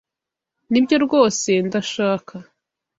[0.71, 2.33] Nibyo rwose ndashaka.